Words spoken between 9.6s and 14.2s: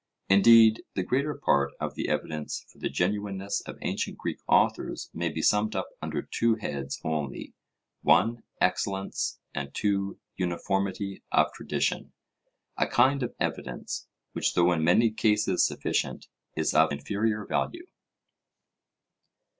(2) uniformity of tradition a kind of evidence,